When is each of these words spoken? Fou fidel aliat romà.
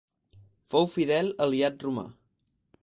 Fou 0.71 0.89
fidel 0.93 1.31
aliat 1.47 1.87
romà. 1.89 2.09